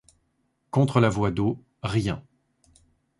[0.71, 2.23] Contre la voie d’eau, rien.